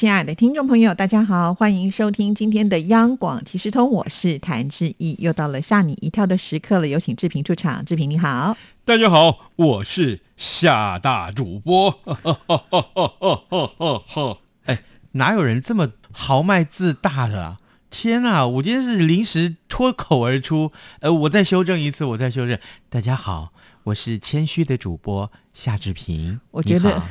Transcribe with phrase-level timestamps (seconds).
[0.00, 7.84] 亲爱的听众朋友，大家好，欢迎收听今天的央广即时通，我是谭志毅，又到了吓你一跳的时刻了，有请志平出场。
[7.84, 12.00] 志平你好，大家好，我是夏大主播。
[14.64, 14.82] 哎，
[15.12, 17.58] 哪有人这么豪迈自大的啊？
[17.90, 20.72] 天哪，我今天是临时脱口而出。
[21.00, 22.58] 呃，我再修正一次，我再修正。
[22.88, 23.52] 大家好，
[23.84, 26.38] 我是谦虚的主播夏志平。
[26.50, 27.02] 我觉得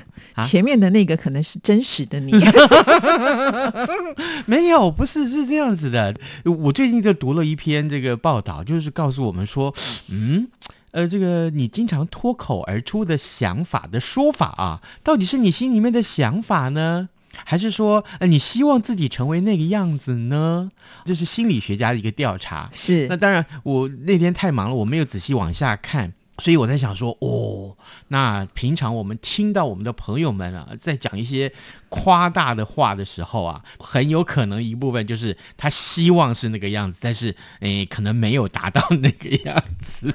[0.47, 2.31] 前面的那个可能是真实的你。
[4.45, 6.13] 没有，不是是这样子的。
[6.45, 9.73] 我最近就读了一篇这个报道，就是告诉我们说，
[10.09, 10.47] 嗯，
[10.91, 17.09] 呃，这个你经常脱口而出的想法的说法啊，到底是你心里面的想法呢？
[17.45, 20.71] 还是说，呃，你希望自己成为那个样子呢？
[21.05, 22.69] 这是心理学家的一个调查。
[22.73, 27.75] 是，那当然，我那天太忙了，我没有仔细往下看，所以我在想说，哦，
[28.07, 31.51] 那平常我们听到我们的朋友们啊，在讲一些
[31.89, 40.13] 夸大的话的时候啊，很有可能一部分就是他希望是那个样子，但是，诶，可能没有达到那个样子。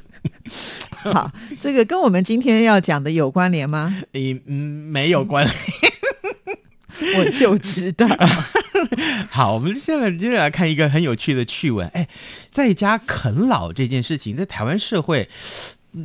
[0.96, 1.30] 好，
[1.60, 4.02] 这个跟我们今天要讲的有关联吗？
[4.12, 5.56] 诶，嗯，没有关联。
[7.18, 8.06] 我就知道。
[9.28, 11.88] 好，我们现在接着来看一个很有趣的趣闻。
[11.88, 12.08] 哎，
[12.50, 15.28] 在家啃老这件事情，在台湾社会，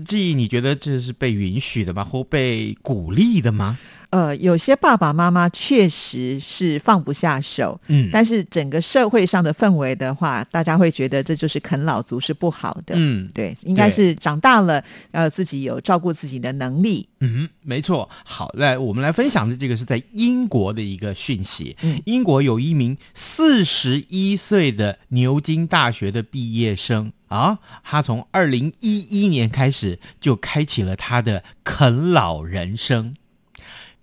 [0.05, 2.03] 这你觉得这是被允许的吗？
[2.03, 3.77] 或被鼓励的吗？
[4.11, 18.09] 呃，有些爸爸妈妈确实是放不下手，嗯，但是整个社会上的氛围的话，大家会觉得这就是啃老族是不好的，嗯，对，应该是长大了，呃，自己有照顾自己的能力，嗯，没错。
[18.25, 33.13] 好，来我们来分享的这个是在英国的一个讯息，嗯，英国有一名四十一岁的牛津大学的毕业生啊，他从二零一一年开始就开启了他的啃老人生。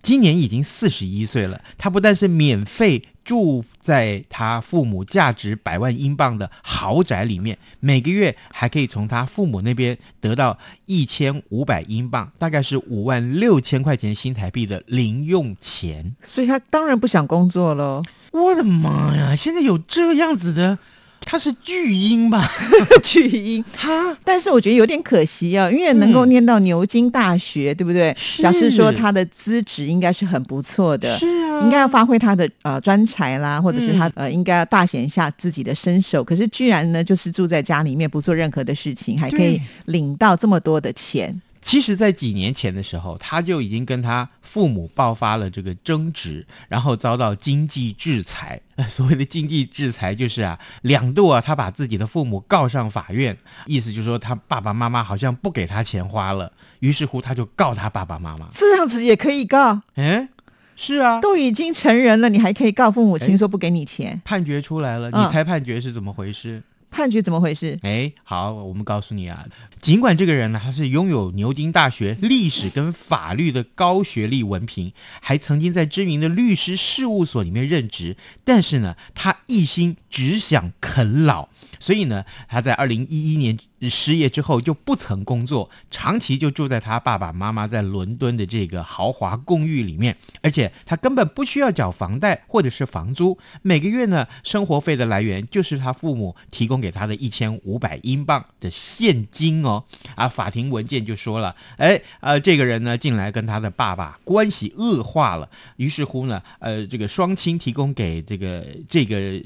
[0.01, 16.15] 今年已经四十一岁了，他不但是免费住在他父母价值百万英镑的豪宅里面，每个月还可以从他父母那边得到一千五百英镑，大概是五万六千块钱新台币的零用钱。
[16.21, 18.01] 所以他当然不想工作了。
[18.31, 19.35] 我的妈呀！
[19.35, 20.77] 现在有这样子的。
[21.21, 22.49] 他是巨婴吧？
[23.03, 28.15] 巨婴，他，但是我觉得有点可惜啊，因为能够念到牛津大学，对不对？
[28.37, 36.23] 表示说他的资质应该是很不错的，是啊，应该要发挥他的呃专才啦，或者是他呃应该要大显一下自己的身手。
[36.23, 41.41] 可是居然呢，就是住在家里面不做任何的事情，还可以领到这么多的钱。
[41.61, 48.59] 其实，在几年前的时候，他就已经跟他父母爆发了这个争执，然后遭到经济制裁。
[48.87, 53.35] 所谓的经济制裁，就是啊，两度啊，他把自己的父母告上法院，
[53.65, 58.47] 意思就是说他爸爸妈妈好像不给他钱花了，于是乎他就告他爸爸妈妈。
[58.51, 59.81] 这样子也可以告？
[59.95, 60.29] 嗯，
[60.75, 64.21] 是啊，都已经成人了，你还可以告父母亲说不给你钱？
[64.23, 66.61] 判决出来了，你猜判决是怎么回事？
[66.89, 67.77] 判决怎么回事？
[67.83, 69.45] 哎，好，我们告诉你啊，
[69.81, 83.57] 尽管这个人呢，他是拥有牛津大学历史跟法律的高学历文凭，还曾经在知名的律师事务所里面任职，但是呢，他一心只想啃老，所以呢，他在二零一一年。
[83.91, 99.83] 失业之后就不曾工作，长期就住在他爸爸妈妈在伦敦的这个豪华公寓里面，而且他根本不需要缴房贷或者是房租，每个月呢生活费的来源就是他父母提供给他的一千五百英镑的现金哦。
[100.15, 109.39] 啊，法庭文件就说了，哎，呃，这个人呢进来跟他的爸爸关系恶化了，于是乎呢，呃，这个双亲提供给这个这个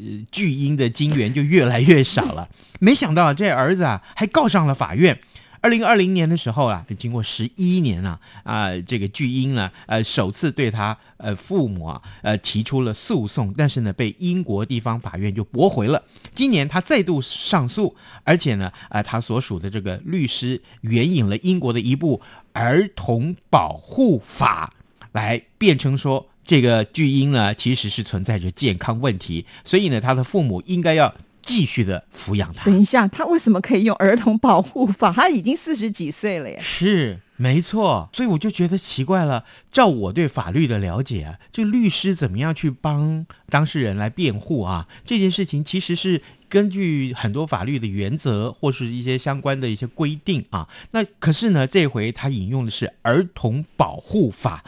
[0.51, 2.49] 巨婴的金元就越来越少了。
[2.79, 4.01] 没想到这儿子啊。
[4.15, 5.19] 还告上了法院。
[5.61, 16.03] 二零二零年的时候啊，经过十一年啊，啊，这个巨婴呢，呃，首次对他呃父母啊，呃提出了诉讼，但是呢，被英国地方法院就驳回了。
[16.33, 22.21] 今年他再度上诉，而且呢，啊，他所属的这个律师援引了英国的一部
[22.53, 24.73] 儿童保护法
[25.11, 31.15] 来辩称说，这个巨婴呢其实是存在着健康问题，所以呢，他的父母应该要。
[31.43, 32.65] 继续的抚养他。
[32.65, 35.11] 等一下，他为什么可以用儿童保护法？
[35.11, 36.59] 他已经四十几岁了呀。
[36.61, 38.07] 是，没错。
[38.13, 39.43] 所以我就觉得奇怪了。
[39.71, 44.87] 照我对法律的了解啊，这律师怎么样去帮当事人来辩护啊？
[45.03, 50.69] 这件事情其实是根据很多法律的原则或是一些相关的一些规定啊。
[50.91, 54.63] 那可是呢，这回他引用的是《儿童保护法》。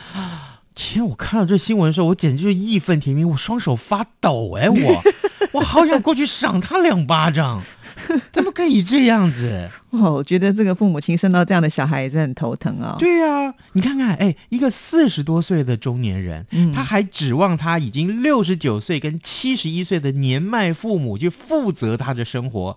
[0.76, 5.04] 天，我看到这新闻的时候，我简直就是义愤填膺，我双手发抖哎，我
[5.54, 7.62] 我好想过去赏他两巴掌。
[8.34, 9.70] 怎么可以这样子？
[9.92, 12.96] 哦，我觉得这个父母亲生到这样的小孩也是很头疼啊。
[12.98, 22.76] 对呀，你看看，哎，一个四十多岁的中年人，他还指望他已经六十九岁跟七十一岁的年迈父母去负责他的生活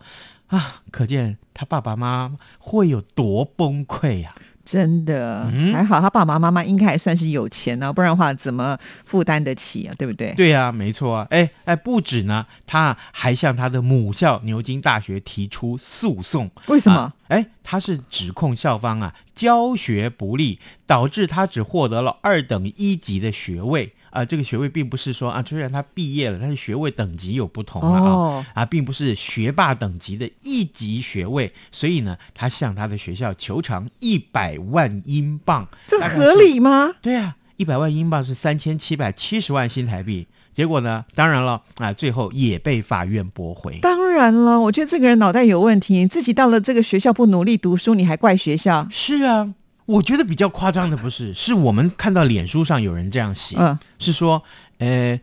[0.49, 4.35] 啊，可见他爸爸妈妈会有多崩溃呀。
[4.67, 9.95] 真的还好，他爸爸妈妈应该还算是有钱呢，不然的话怎么负担得起啊？
[9.97, 10.35] 对不对？
[10.35, 11.27] 对呀，没错啊。
[11.31, 16.51] 哎哎，不止呢，他还向他的母校牛津大学提出诉讼。
[16.67, 17.13] 为什么？
[17.29, 23.93] 哎，他是指控校方啊教学不力，导致他只获得了二等一级的学位。
[24.17, 36.95] 啊，这个学位并不是说啊，虽然他毕业了，但是学位等级有不同啊啊，并不是学霸等级的一级学位，所以呢，他向他的学校求偿一百万英镑，这合理吗？
[37.03, 43.79] 对啊，一百万英镑是三千七百七十万新台币，结果呢，当然了啊，最后也被法院驳回。
[43.83, 48.89] 当然了，我觉得这个人脑袋有问题，自己到了这个学校不努力读书，你还怪学校？
[48.91, 49.53] 是啊。
[49.87, 53.57] 我觉得比较夸张的不是，是我们看到脸书上有人这样写，
[53.99, 54.43] 是说，
[54.79, 55.19] 呃，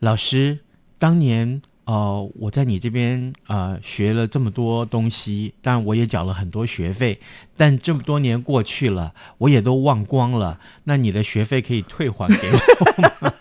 [0.00, 0.58] 老师，
[0.98, 7.20] 当年哦，我在你这边呃学了这么多东西，但我也缴了很多学费，
[7.56, 13.32] 但这么多年过去了，我也都忘光了，那你的学费可以退还给我吗？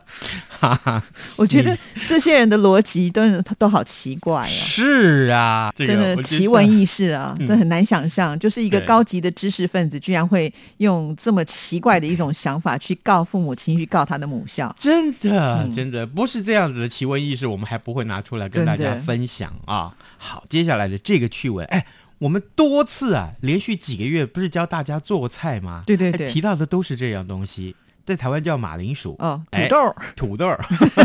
[0.58, 1.02] 哈哈，
[1.36, 1.76] 我觉得
[2.06, 3.22] 这些人的逻辑都
[3.58, 4.48] 都好奇怪啊！
[4.48, 14.74] 是啊，真的奇闻异事啊，这很难想象，就是一个高级的知识分子，居然会用这么奇怪的一种想法去告父母亲，去告他的母校。
[14.78, 19.94] 真的，真的不是这样子的奇闻异事，我们还不会拿出来跟大家分享啊。
[20.18, 21.86] 好，接下来的这个趣闻，哎，
[22.18, 25.82] 我们多次啊，连续几个月不是教大家做菜吗？
[25.86, 27.76] 对对对，提到的都是这样东西。
[28.06, 30.48] 在台湾叫马铃薯哦，土豆土豆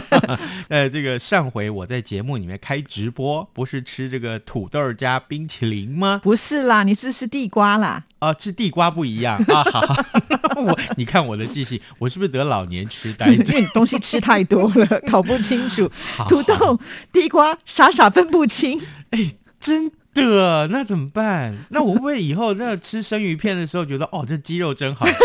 [0.69, 6.21] 呃，这个上回我在节目里面开直播，不是吃这个土豆加冰淇淋吗？
[6.24, 8.03] 不是啦，你是吃地瓜啦。
[8.19, 9.63] 啊，吃地瓜不一样啊。
[9.71, 9.81] 好，
[10.62, 13.27] 我你看我的记性，我是不是得老年痴呆？
[13.33, 15.89] 因为东西吃太多了，搞不清楚
[16.30, 16.80] 土豆、
[17.12, 18.80] 地瓜，傻傻分不清。
[19.09, 20.68] 哎，真的？
[20.68, 21.56] 那怎么办？
[21.69, 25.15] 那我会不会以后那吃生鱼片的时候，觉得哦，这鸡肉真好吃？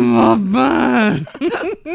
[0.00, 1.26] 怎么办？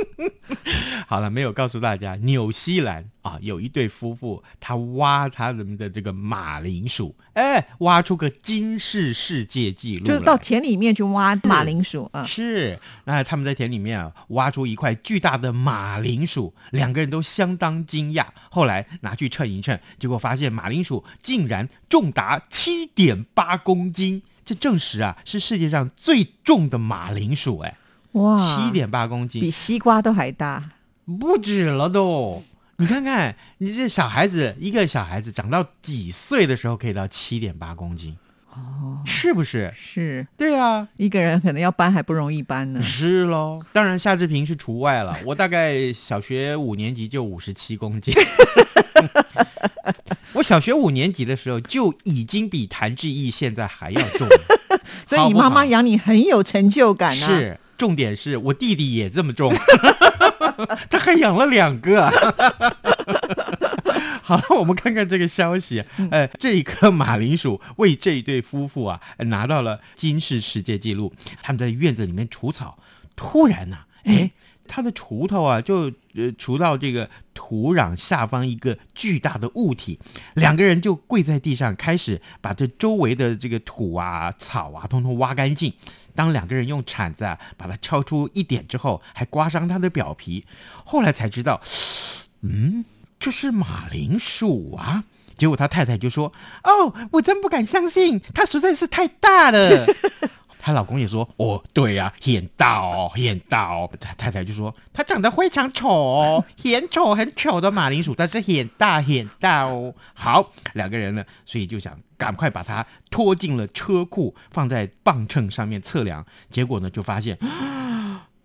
[1.07, 12.23] 好了，没有告诉大家，纽西兰啊，有一对夫妇，他挖他们的这个马铃薯，哎，挖出个金世世界纪录，就是到田里面去挖马铃薯啊。
[12.25, 18.25] 是，那他们在田里面啊，挖出一块巨大的马铃薯，两个人都相当惊讶。
[18.51, 24.21] 后来拿去称一称，结果发现马铃薯竟然重达七点八公斤。
[24.43, 27.75] 这证实啊，是世界上最重的马铃薯，哎，
[28.15, 30.71] 哇，七点八公斤，比西瓜都还大，
[31.19, 32.43] 不止了都。
[32.77, 38.17] 你看看，你这小孩子，一个小孩子长到几岁的时候可以到七点八公斤？
[38.53, 39.73] 哦，是不是？
[39.75, 42.81] 是，对啊，一个人可能要搬还不容易搬呢。
[42.81, 45.17] 是喽，当然夏志平是除外了。
[45.25, 48.13] 我大概小学五年级就五十七公斤。
[50.33, 54.27] 我小学五年级的时候就已经比谭志毅现在还要重，
[55.07, 57.27] 所以你妈妈养你很有成就感啊。
[57.27, 59.53] 是，重点是我弟弟也这么重，
[60.89, 62.09] 他还养了两个。
[64.21, 65.83] 好了，我们看看这个消息。
[66.09, 71.13] 呃，这一颗马铃薯为这一对夫妇啊拿到了金氏世界纪录。
[71.43, 72.77] 他们在院子里面除草，
[73.15, 74.31] 突然呢，哎。
[74.67, 79.99] 他的锄头啊，就呃锄到这个土壤下方一个巨大的物体，
[80.33, 85.71] 两个人就跪在地上，开始把这周围的这个土啊、草啊，通通挖干净。
[86.15, 90.45] 当两个人用铲子啊把它敲出一点之后，还刮伤他的表皮。
[90.83, 91.61] 后来才知道，
[92.41, 92.85] 嗯，
[93.19, 95.03] 这是马铃薯啊。
[95.37, 96.31] 结果他太太就说
[96.63, 99.85] ：“哦，我真不敢相信，它实在是太大了。”
[100.65, 116.25] 她老公也说：“哦，对呀，很大哦，很大哦。”她太太就说：“她长得非常丑哦，很丑很丑的马铃薯，但是很大很大哦。”好，两个人呢，所以就想赶快把它拖进了车库，放在磅秤上面测量。
[116.49, 117.37] 结果呢，就发现，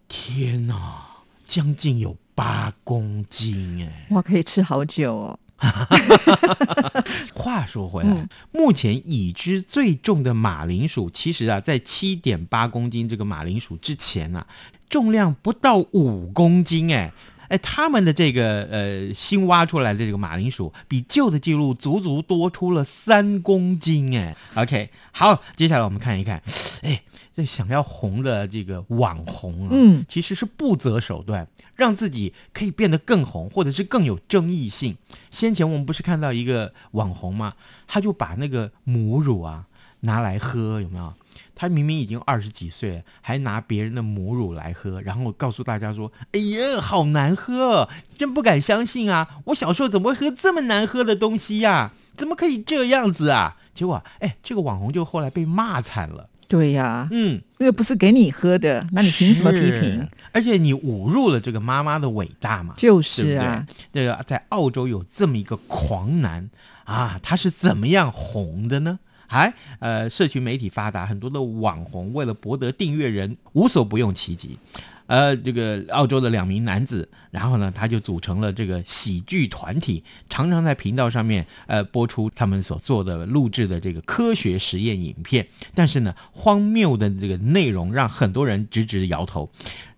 [0.07, 1.07] 天哪，
[1.47, 4.09] 将近有八公斤哎！
[4.11, 5.39] 哇，可以吃好久哦。
[7.35, 14.47] 话说回来，目前已知最重的马铃薯，其实啊，在七点八公斤这个马铃薯之前呢，
[14.89, 17.13] 重量不到五公斤哎。
[17.51, 24.37] 哎，他们的这个呃新挖出来的这个马铃薯，比旧的记录足足多出了三公斤哎。
[24.55, 26.41] OK，好，接下来我们看一看，
[26.83, 27.03] 哎，
[27.35, 34.97] 这想要红的这个网红啊，嗯，其实是不择手段，让自己可以变得更红，或者是更有争议性。
[35.33, 37.55] 先前我们不是看到一个网红吗？
[37.89, 39.67] 他就把那个母乳啊
[40.01, 41.13] 拿来喝，有没有？
[41.55, 49.29] 他明明已经二十几岁，还拿别人的母乳来喝，然后告诉大家说：“哎呀，好难喝，真不敢相信啊！
[49.45, 51.93] 我小时候怎么会喝这么难喝的东西呀？
[52.17, 56.31] 怎么可以这样子啊？”结果，哎，这个网红就后来被骂惨了。
[56.49, 60.09] 对呀，嗯，那个不是给你喝的，那你凭什么批评？
[60.33, 62.73] 而且你侮辱了这个妈妈的伟大嘛？
[62.77, 66.49] 就是啊，这个在澳洲有这么一个狂男
[66.85, 68.99] 啊，他是怎么样红的呢？
[69.31, 74.59] 还呃，社群媒体发达，很多的网红为了博得订阅人，无所不用其极。
[75.07, 85.47] 呃，这个澳洲的两名男子，然后呢，他就组成了这个喜剧团体，常常在频道上面呃播出他们所做的录制的这个科学实验影片。
[85.75, 89.49] 但是呢，荒谬的这个内容让很多人直直摇头。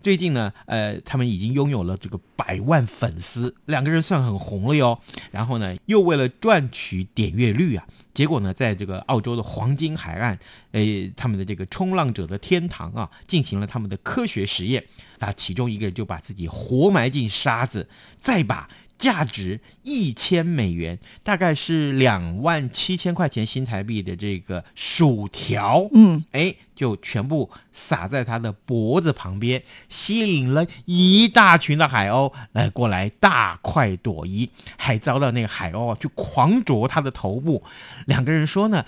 [0.03, 4.99] 最近呢，呃，他们已经拥有了这个百万粉丝，两个人算很红了哟。
[5.31, 10.39] 然后呢，又为了赚取点阅率啊，结果呢，在这个澳洲的黄金海岸，
[10.73, 14.85] 诶，他们的这个冲浪者的天堂啊，进行了他们的科学实验
[15.21, 18.69] 啊，其中一个人就把自己活埋进沙子，再把。
[18.99, 37.65] 价值一千美元，大概是两万七千块钱新台币的这个薯条，嗯，哎，就全部撒在他的脖子旁边，吸引了一大群的海鸥来过来大快朵颐，还遭到那个海鸥啊去狂啄他的头部。
[38.07, 38.85] 两个人说呢，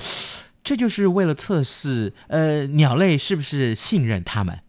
[0.62, 4.60] 这就是为了测试，呃，鸟类是不是信任他们。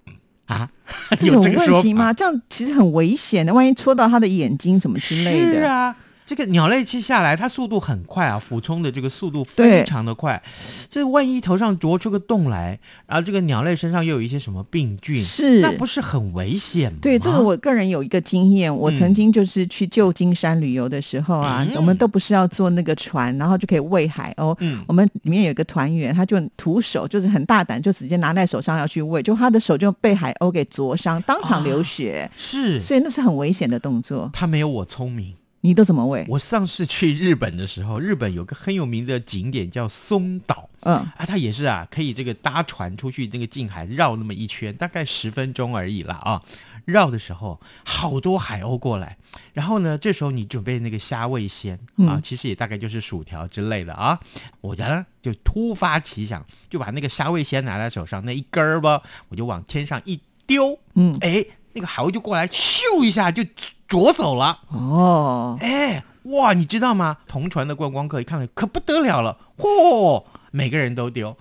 [0.45, 0.69] 啊，
[1.17, 2.13] 这有问题吗？
[2.13, 5.53] 这样其实很危险的，万一戳到他的眼睛什么之类的。
[5.53, 5.95] 是啊。
[6.25, 10.41] 这个鸟类接下来，它速度很快啊，俯冲的这个速度非常的快。
[10.89, 16.98] 这万一头上啄出个洞来，然后这个鸟类身上又有一些什么病菌，是那不是很危险吗？
[17.00, 24.55] 对，这个我个人有一个经验，我曾经就是去旧金山旅游的时候啊，我们都不是要坐那个船，然后就可以喂海鸥。
[24.62, 32.27] 嗯，我们里面有一个团员，他就徒手，就是很大胆，就直接拿在手上要去喂，就他的手就被海鸥给啄伤，当场流血。
[32.36, 34.27] 是，所以那是很危险的动作。
[34.34, 35.36] 他没有我聪明。
[35.65, 36.24] 你都怎么喂？
[36.29, 46.43] 我上次去日本的时候，日本有个很有名的景点叫松岛，嗯啊，它也是啊，可以这个搭船出去那个近海绕那么一圈，大概十分钟而已啦啊。
[46.86, 49.17] 绕的时候，好多海鸥过来，
[49.53, 54.19] 然后呢，这时候你准备那个虾味鲜啊，其实也大概就是薯条之类的啊。
[54.62, 61.43] 我呢就突发奇想，就把那个虾味鲜拿在手上那一根儿吧，我就往天上一丢，嗯，哎，
[61.75, 63.44] 那个海鸥就过来，咻一下就。
[63.88, 67.17] 啄走了哦，哎哇，你知道吗？
[67.27, 71.38] 同船的观光客一看，可不得了了，嚯，每个人都丢，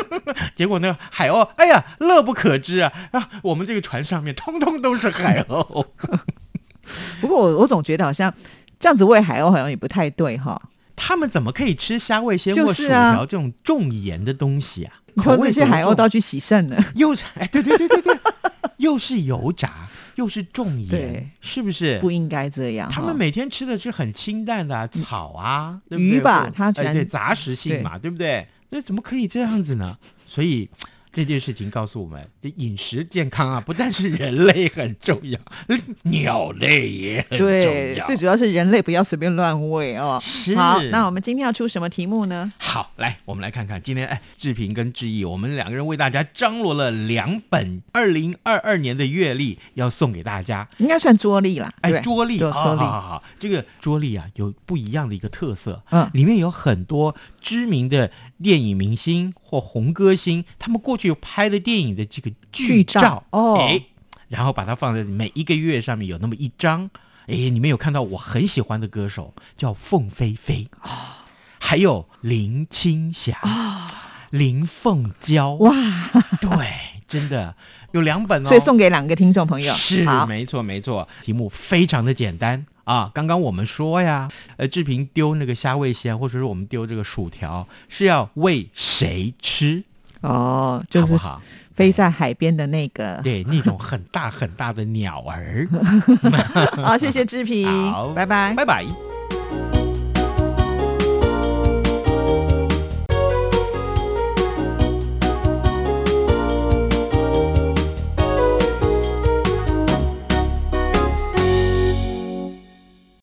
[0.54, 3.30] 结果那个海鸥，哎呀，乐不可支啊啊！
[3.42, 5.86] 我们这个船上面通通都是海鸥。
[7.22, 8.32] 不过我我总觉得好像
[8.78, 10.60] 这样子喂海鸥好像也不太对哈。
[10.94, 14.92] 他们怎么可以吃虾味鲜或薯条这种重盐的东西啊？
[15.24, 16.76] 说这些海鸥都要去洗肾呢？
[16.94, 18.18] 又是哎，对对对对对，
[18.78, 19.88] 又是油炸。
[20.16, 22.88] 又是重盐，是不是不应该这样？
[22.90, 28.48] 他们每天吃的是很清淡的草啊，鱼吧，它对杂食性嘛，对不对？
[28.70, 29.98] 那怎么可以这样子呢？
[30.26, 30.70] 所以。
[31.16, 35.38] 这件事情告诉我们，饮食健康啊，不但是人类很重要，
[36.02, 37.48] 鸟类也很重
[37.96, 38.06] 要。
[38.06, 40.18] 最主要是人类不要随便乱喂哦。
[40.22, 40.54] 是。
[40.54, 42.52] 好，那我们今天要出什么题目呢？
[42.58, 50.68] 好，来，我们来看看今天，哎，志平跟志毅，我们两个人为大家张罗了两本二零二二年的月历，要送给大家。
[50.76, 61.05] 应该算桌历啦，哎，桌历，好好好，这个桌历啊，有不一样的一个特色，嗯，里面有很多知名的电影明星或红歌星，他们过去。
[61.06, 63.80] 有拍的电影的这个剧照哦，哎，
[64.28, 66.90] 然后把它放在每一个月上面有那么一张，
[67.26, 71.24] 哎，你们有看到我很喜欢的歌手叫凤飞飞啊，
[71.58, 75.52] 还有林青霞啊，林凤娇。
[75.54, 75.72] 哇，
[76.40, 77.54] 对，真的
[77.92, 79.72] 有两本哦，所以送给两个听众朋友。
[79.74, 89.82] 是没错没错，题目非常的简单啊，刚刚我们说呀，呃，志平丢那个虾味鲜，或者是我们丢这个薯条，是要喂谁吃？
[90.22, 91.18] 哦，就是
[91.74, 95.68] 飞在海边的那个，对，那种很大很大的鸟儿。
[96.82, 97.66] 好，谢谢志平，
[98.14, 98.86] 拜拜，拜拜。